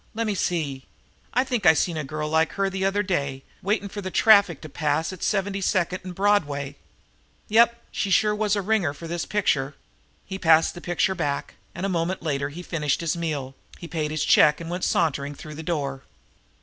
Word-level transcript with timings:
Lemme 0.15 0.33
see. 0.33 0.87
I 1.31 1.43
think 1.43 1.67
I 1.67 1.75
seen 1.75 1.95
a 1.95 2.03
girl 2.03 2.27
like 2.27 2.53
her 2.53 2.71
the 2.71 2.83
other 2.83 3.03
day, 3.03 3.43
waiting 3.61 3.87
for 3.87 4.01
the 4.01 4.09
traffic 4.09 4.59
to 4.61 4.67
pass 4.67 5.13
at 5.13 5.21
Seventy 5.21 5.61
second 5.61 5.99
and 6.03 6.15
Broadway. 6.15 6.75
Yep, 7.49 7.79
she 7.91 8.09
sure 8.09 8.33
was 8.33 8.55
a 8.55 8.63
ringer 8.63 8.95
for 8.95 9.07
this 9.07 9.25
picture." 9.27 9.75
He 10.25 10.39
passed 10.39 10.73
the 10.73 10.81
picture 10.81 11.13
back, 11.13 11.53
and 11.75 11.85
a 11.85 11.87
moment 11.87 12.23
later 12.23 12.49
he 12.49 12.63
finished 12.63 13.01
his 13.01 13.15
meal, 13.15 13.53
paid 13.79 14.09
his 14.09 14.25
check 14.25 14.59
and 14.59 14.71
went 14.71 14.83
sauntering 14.85 15.35
through 15.35 15.53
the 15.53 15.61
door. 15.61 16.01